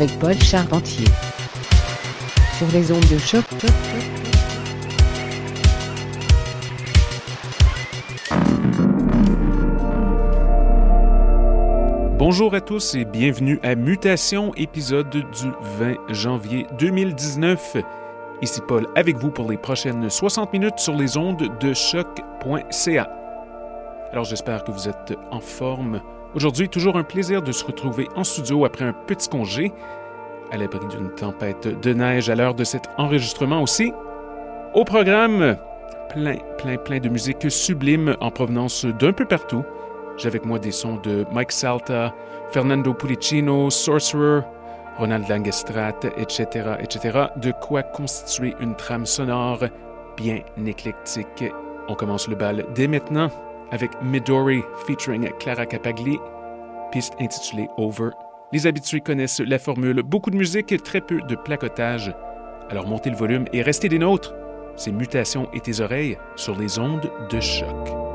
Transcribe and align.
avec 0.00 0.18
Paul 0.18 0.34
Charpentier 0.42 1.04
sur 2.56 2.66
les 2.68 2.90
ondes 2.90 3.06
de 3.10 3.18
choc. 3.18 3.44
Bonjour 12.18 12.54
à 12.54 12.62
tous 12.62 12.94
et 12.94 13.04
bienvenue 13.04 13.60
à 13.62 13.74
Mutation, 13.74 14.54
épisode 14.54 15.10
du 15.10 15.52
20 15.78 15.96
janvier 16.08 16.66
2019. 16.78 17.76
Ici 18.40 18.62
Paul 18.66 18.86
avec 18.94 19.18
vous 19.18 19.30
pour 19.30 19.50
les 19.50 19.58
prochaines 19.58 20.08
60 20.08 20.54
minutes 20.54 20.78
sur 20.78 20.96
les 20.96 21.18
ondes 21.18 21.50
de 21.60 21.74
choc.ca. 21.74 23.10
Alors 24.12 24.24
j'espère 24.24 24.64
que 24.64 24.72
vous 24.72 24.88
êtes 24.88 25.12
en 25.30 25.40
forme. 25.40 26.00
Aujourd'hui, 26.32 26.68
toujours 26.68 26.96
un 26.96 27.02
plaisir 27.02 27.42
de 27.42 27.50
se 27.50 27.64
retrouver 27.64 28.06
en 28.14 28.22
studio 28.22 28.64
après 28.64 28.84
un 28.84 28.92
petit 28.92 29.28
congé, 29.28 29.72
à 30.52 30.56
l'abri 30.56 30.86
d'une 30.86 31.10
tempête 31.10 31.66
de 31.66 31.92
neige 31.92 32.30
à 32.30 32.36
l'heure 32.36 32.54
de 32.54 32.62
cet 32.62 32.88
enregistrement 32.98 33.60
aussi. 33.60 33.92
Au 34.72 34.84
programme, 34.84 35.56
plein, 36.08 36.36
plein, 36.56 36.76
plein 36.76 37.00
de 37.00 37.08
musique 37.08 37.50
sublime 37.50 38.16
en 38.20 38.30
provenance 38.30 38.84
d'un 38.84 39.12
peu 39.12 39.24
partout. 39.24 39.64
J'ai 40.18 40.28
avec 40.28 40.44
moi 40.44 40.60
des 40.60 40.70
sons 40.70 41.00
de 41.02 41.26
Mike 41.32 41.50
Salta, 41.50 42.14
Fernando 42.52 42.94
Pulicino, 42.94 43.68
Sorcerer, 43.68 44.42
Ronald 44.98 45.28
Langestrat, 45.28 45.98
etc., 46.16 46.76
etc., 46.78 47.18
de 47.38 47.50
quoi 47.50 47.82
constituer 47.82 48.54
une 48.60 48.76
trame 48.76 49.06
sonore 49.06 49.64
bien 50.16 50.42
éclectique. 50.64 51.44
On 51.88 51.96
commence 51.96 52.28
le 52.28 52.36
bal 52.36 52.66
dès 52.72 52.86
maintenant 52.86 53.30
avec 53.70 53.90
Midori 54.02 54.62
featuring 54.86 55.30
Clara 55.38 55.66
Capagli, 55.66 56.18
piste 56.92 57.14
intitulée 57.20 57.68
Over. 57.76 58.10
Les 58.52 58.66
habitués 58.66 59.00
connaissent 59.00 59.40
la 59.40 59.58
formule, 59.58 60.02
beaucoup 60.02 60.30
de 60.30 60.36
musique, 60.36 60.82
très 60.82 61.00
peu 61.00 61.20
de 61.22 61.36
placotage. 61.36 62.12
Alors 62.68 62.86
montez 62.86 63.10
le 63.10 63.16
volume 63.16 63.44
et 63.52 63.62
restez 63.62 63.88
des 63.88 63.98
nôtres. 63.98 64.34
C'est 64.76 64.92
Mutations 64.92 65.48
et 65.52 65.60
tes 65.60 65.80
oreilles 65.80 66.18
sur 66.36 66.58
les 66.58 66.78
ondes 66.78 67.10
de 67.30 67.40
choc. 67.40 68.09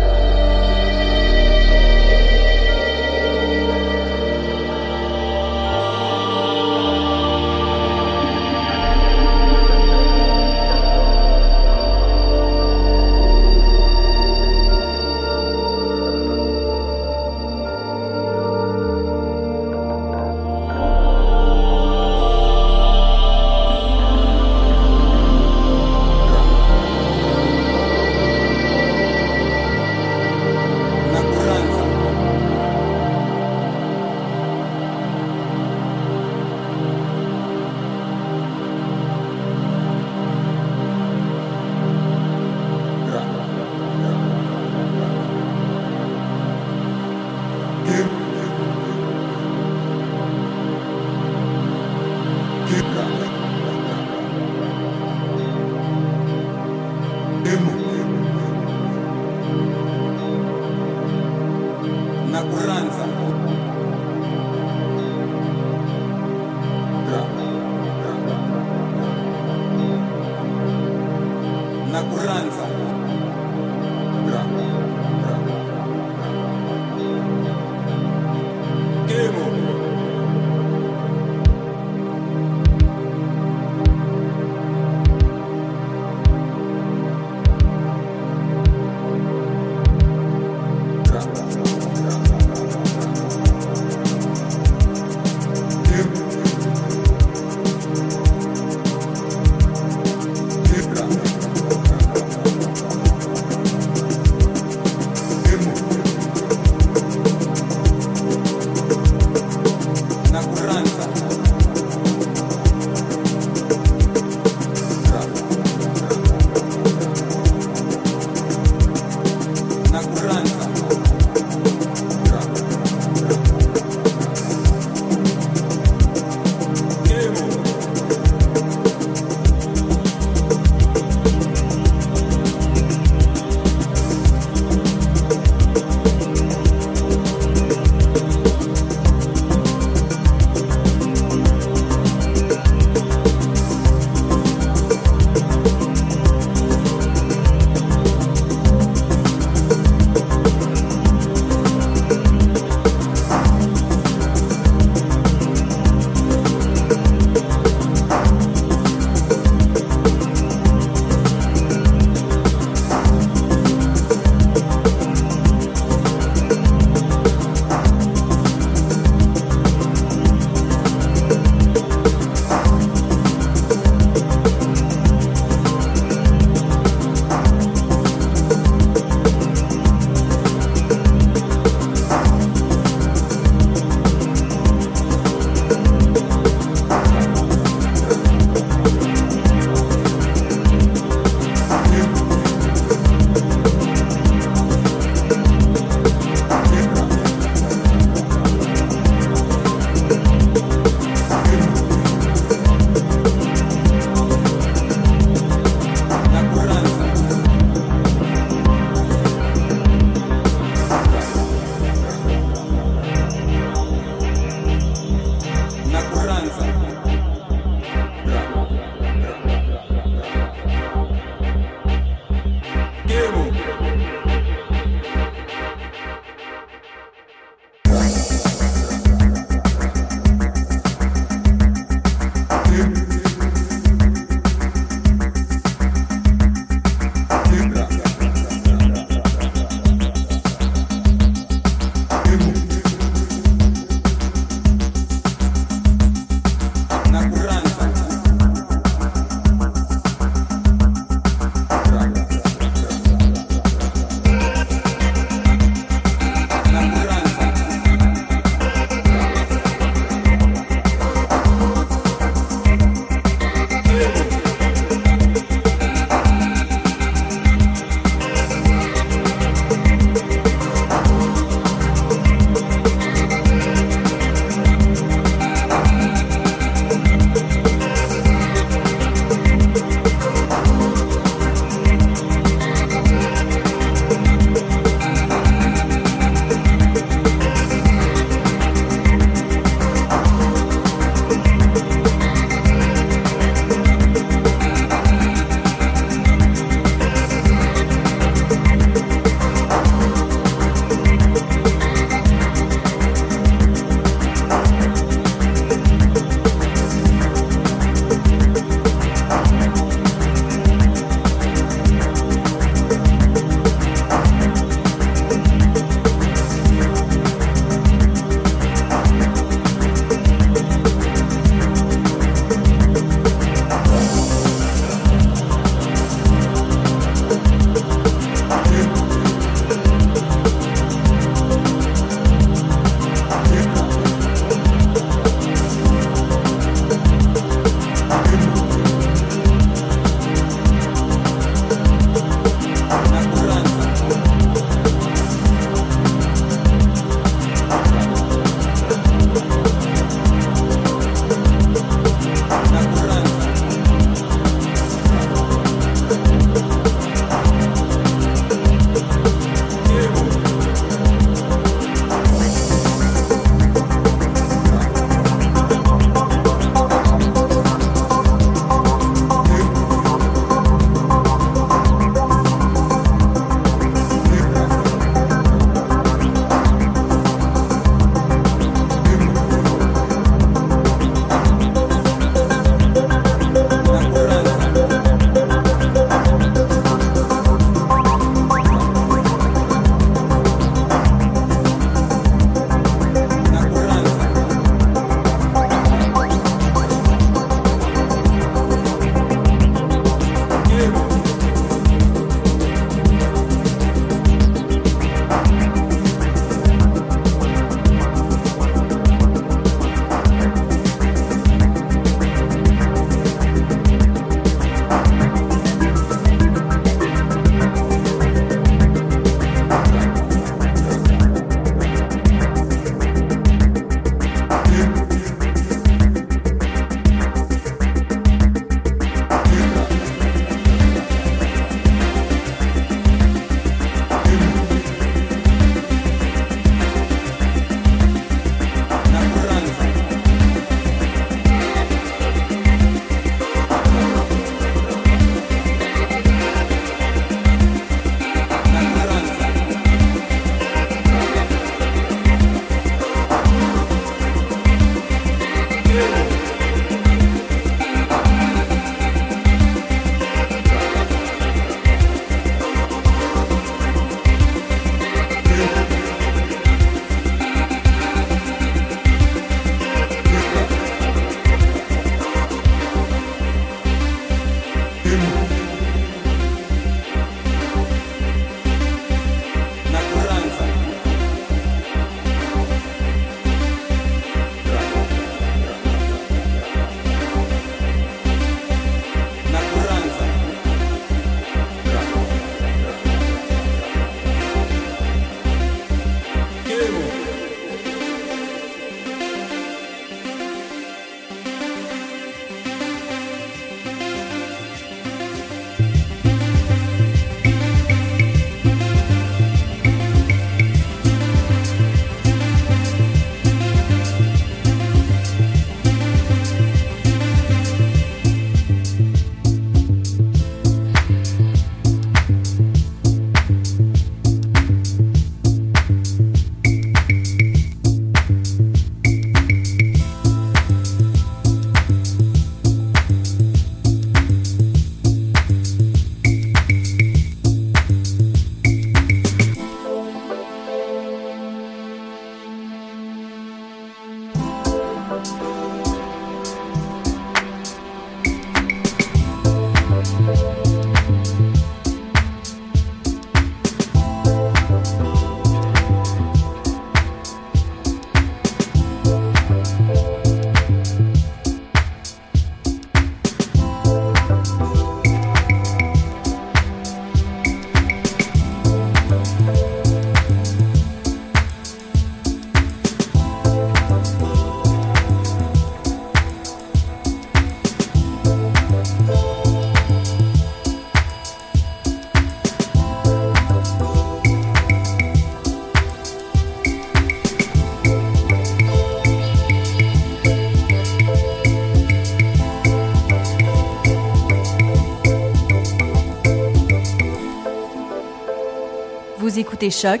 Écoutez 599.62 599.80
Choc 599.80 600.00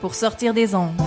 pour 0.00 0.16
sortir 0.16 0.52
des 0.52 0.74
ondes. 0.74 1.05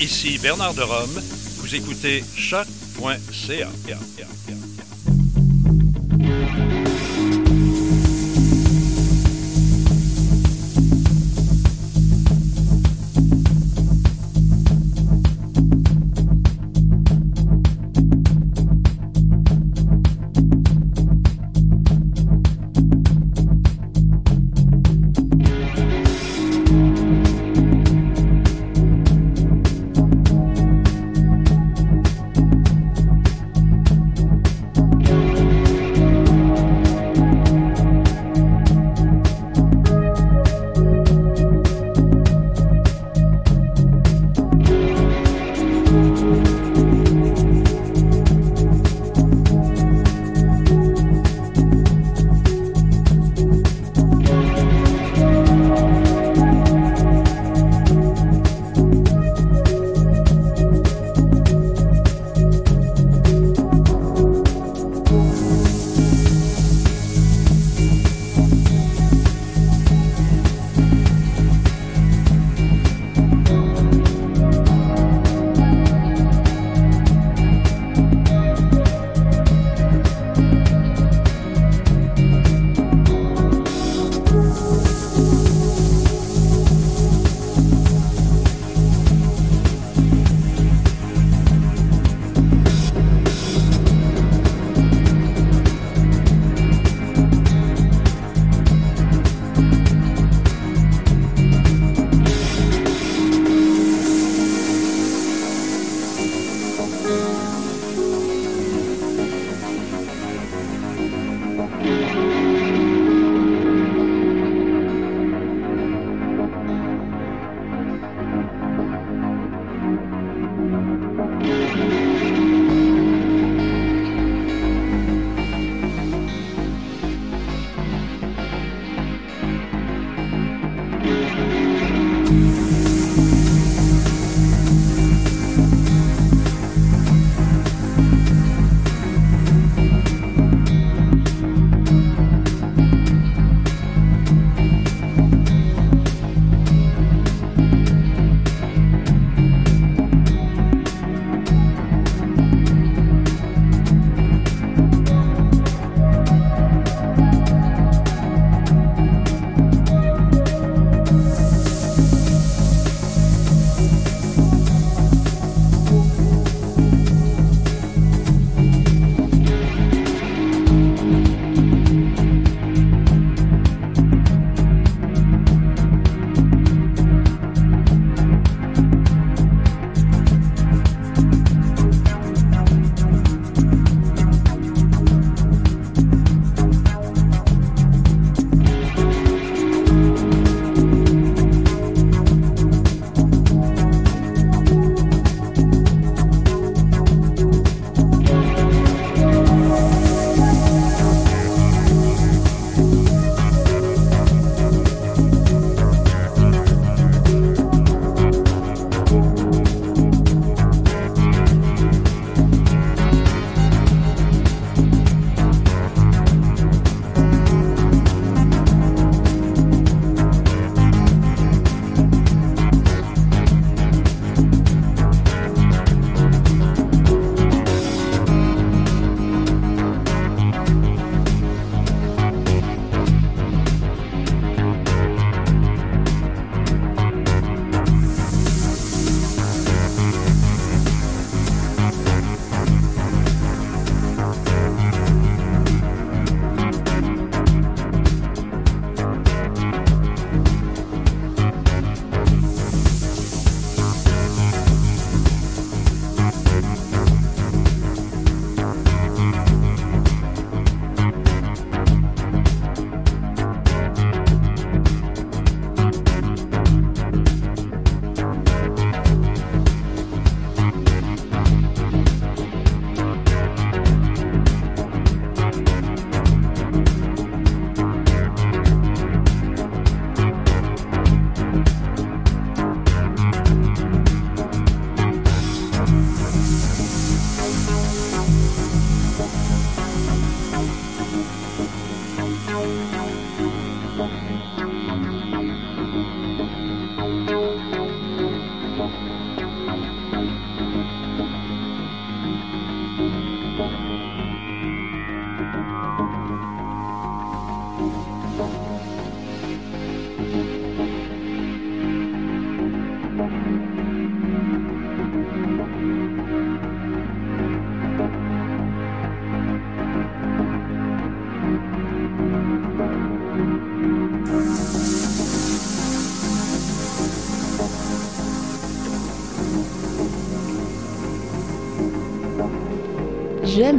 Ici 0.00 0.38
Bernard 0.38 0.72
de 0.72 0.82
Rome. 0.82 1.20
Vous 1.58 1.74
écoutez 1.74 2.24
choc.ca. 2.34 3.68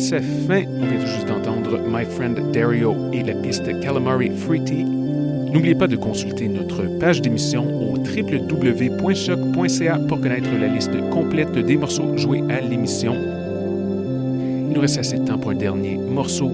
Sa 0.00 0.20
fin. 0.20 0.64
On 0.66 0.86
vient 0.86 0.98
tout 0.98 1.06
juste 1.06 1.28
d'entendre 1.28 1.78
My 1.86 2.04
Friend 2.04 2.52
Dario 2.52 2.96
et 3.12 3.22
la 3.22 3.34
piste 3.34 3.64
Calamari 3.80 4.30
Fruity. 4.30 4.84
N'oubliez 4.84 5.74
pas 5.74 5.86
de 5.86 5.96
consulter 5.96 6.48
notre 6.48 6.82
page 6.98 7.20
d'émission 7.20 7.64
au 7.64 7.98
www.choc.ca 7.98 9.98
pour 10.08 10.20
connaître 10.20 10.50
la 10.58 10.68
liste 10.68 11.10
complète 11.10 11.52
des 11.52 11.76
morceaux 11.76 12.16
joués 12.16 12.42
à 12.48 12.60
l'émission. 12.60 13.14
Il 13.14 14.74
nous 14.74 14.80
reste 14.80 14.98
assez 14.98 15.18
de 15.18 15.26
temps 15.26 15.38
pour 15.38 15.50
un 15.50 15.56
dernier 15.56 15.98
morceau. 15.98 16.50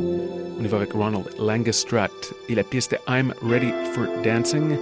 On 0.59 0.65
y 0.65 0.67
va 0.67 0.79
avec 0.79 0.93
Ronald 0.93 1.25
Langestrat 1.39 2.09
et 2.49 2.55
la 2.55 2.65
piste 2.65 2.99
I'm 3.09 3.33
Ready 3.43 3.73
for 3.93 4.07
Dancing. 4.25 4.77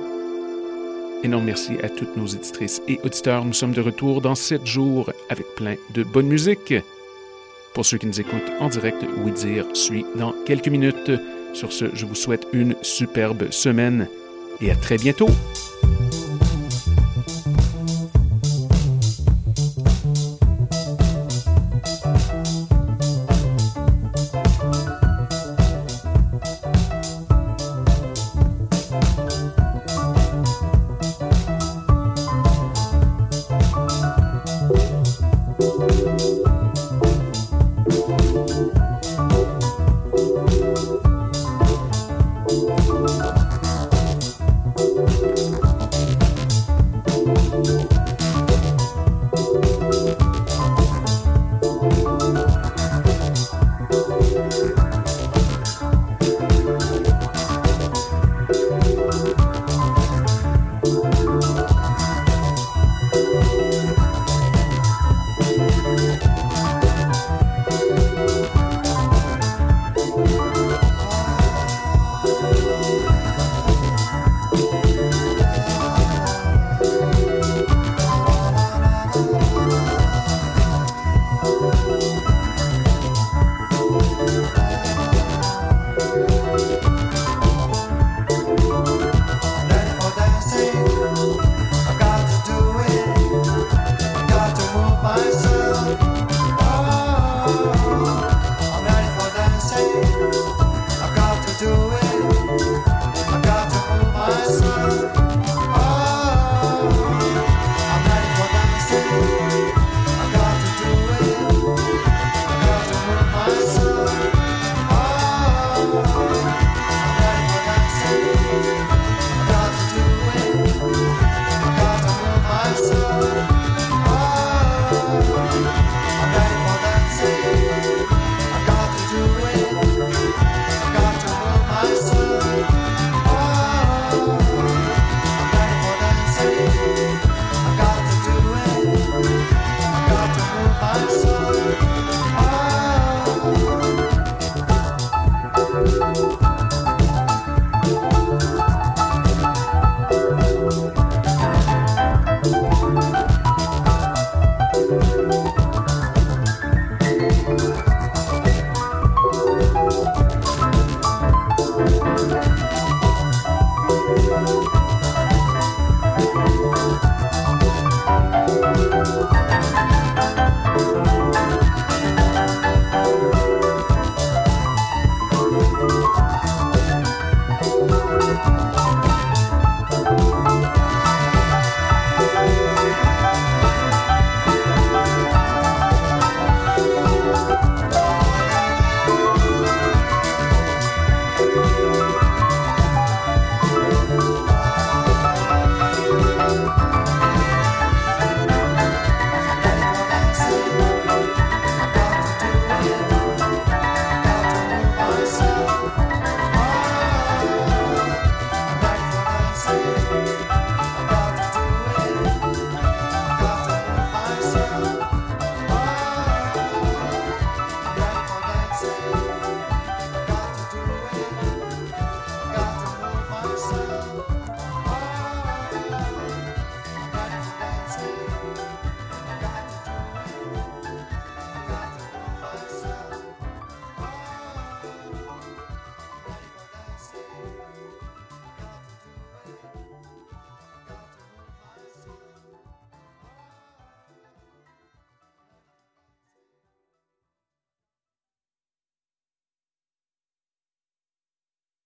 Énorme 1.22 1.44
merci 1.44 1.72
à 1.82 1.88
toutes 1.88 2.16
nos 2.16 2.26
éditrices 2.26 2.80
et 2.88 2.98
auditeurs. 3.04 3.44
Nous 3.44 3.52
sommes 3.52 3.72
de 3.72 3.80
retour 3.80 4.20
dans 4.20 4.34
7 4.34 4.66
jours 4.66 5.10
avec 5.28 5.46
plein 5.56 5.74
de 5.92 6.02
bonne 6.02 6.28
musique. 6.28 6.74
Pour 7.74 7.84
ceux 7.84 7.98
qui 7.98 8.06
nous 8.06 8.20
écoutent 8.20 8.52
en 8.60 8.68
direct, 8.68 9.04
Oui 9.18 9.32
Dire 9.32 9.66
suit 9.74 10.06
dans 10.14 10.32
quelques 10.46 10.68
minutes. 10.68 11.10
Sur 11.52 11.72
ce, 11.72 11.86
je 11.92 12.06
vous 12.06 12.14
souhaite 12.14 12.46
une 12.52 12.76
superbe 12.82 13.50
semaine 13.50 14.08
et 14.60 14.70
à 14.70 14.76
très 14.76 14.96
bientôt. 14.96 15.28